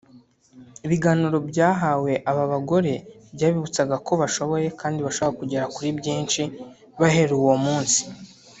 Ibiganiro 0.85 1.37
byahawe 1.49 2.11
aba 2.29 2.43
bagore 2.51 2.93
byabibutsaga 3.35 3.95
ko 4.05 4.11
bashoboye 4.21 4.67
kandi 4.79 4.99
bashobora 5.05 5.37
kugera 5.41 5.65
kuri 5.75 5.89
byinshi 5.99 6.41
bahereye 6.99 7.41
uwo 7.43 7.57
munsi 7.65 8.01